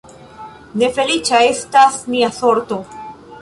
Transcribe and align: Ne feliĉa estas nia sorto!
Ne 0.83 0.89
feliĉa 0.95 1.43
estas 1.49 1.99
nia 2.15 2.31
sorto! 2.39 2.81